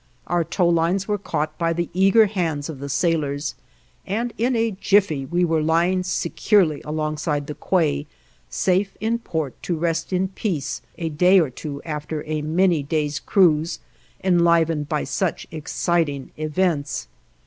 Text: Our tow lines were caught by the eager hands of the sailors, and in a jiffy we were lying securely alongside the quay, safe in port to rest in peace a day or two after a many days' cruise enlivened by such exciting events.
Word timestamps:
Our 0.25 0.43
tow 0.43 0.67
lines 0.67 1.07
were 1.07 1.19
caught 1.19 1.55
by 1.59 1.73
the 1.73 1.87
eager 1.93 2.25
hands 2.25 2.69
of 2.69 2.79
the 2.79 2.89
sailors, 2.89 3.53
and 4.07 4.33
in 4.35 4.55
a 4.55 4.71
jiffy 4.71 5.27
we 5.27 5.45
were 5.45 5.61
lying 5.61 6.01
securely 6.01 6.81
alongside 6.83 7.45
the 7.45 7.53
quay, 7.53 8.07
safe 8.49 8.97
in 8.99 9.19
port 9.19 9.61
to 9.61 9.77
rest 9.77 10.11
in 10.11 10.29
peace 10.29 10.81
a 10.97 11.09
day 11.09 11.39
or 11.39 11.51
two 11.51 11.83
after 11.85 12.23
a 12.25 12.41
many 12.41 12.81
days' 12.81 13.19
cruise 13.19 13.77
enlivened 14.23 14.89
by 14.89 15.03
such 15.03 15.45
exciting 15.51 16.31
events. 16.35 17.07